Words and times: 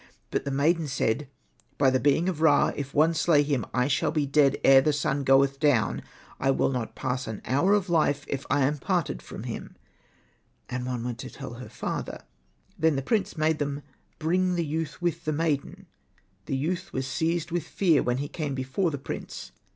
But 0.31 0.45
the 0.45 0.49
maiden 0.49 0.85
said^ 0.87 1.27
*' 1.53 1.77
By 1.77 1.91
the 1.91 1.99
being 1.99 2.27
of 2.27 2.41
Ra, 2.41 2.71
if 2.75 2.91
one 2.91 3.13
slay 3.13 3.43
him 3.43 3.65
I 3.71 3.87
shall 3.87 4.09
be 4.09 4.25
dead 4.25 4.57
ere 4.63 4.81
the 4.81 4.91
sun 4.93 5.23
goeth 5.23 5.59
down. 5.59 6.01
I 6.39 6.49
will 6.49 6.69
not 6.69 6.95
pass 6.95 7.27
an 7.27 7.39
hour 7.45 7.73
of 7.75 7.87
life 7.87 8.25
if 8.27 8.43
I 8.49 8.61
am 8.61 8.79
parted 8.79 9.21
from 9.21 9.43
him." 9.43 9.75
And 10.67 10.87
qiie 10.87 11.05
went 11.05 11.19
to 11.19 11.29
tell 11.29 11.53
her 11.53 11.69
father. 11.69 12.23
Then 12.79 12.95
the 12.95 13.03
prince 13.03 13.37
made 13.37 13.59
them 13.59 13.83
bring 14.17 14.55
the 14.55 14.65
youth 14.65 15.03
with 15.03 15.23
the 15.25 15.33
maiden. 15.33 15.85
The 16.47 16.57
youth 16.57 16.91
was 16.91 17.05
seized 17.05 17.51
with 17.51 17.61
fear 17.67 18.01
when 18.01 18.17
he 18.17 18.27
came 18.27 18.55
before 18.55 18.89
the 18.89 18.97
prince. 18.97 19.51